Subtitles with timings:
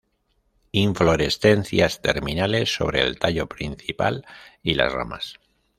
[0.71, 4.25] Inflorescencias terminales sobre el tallo principal
[4.63, 5.39] y las ramas.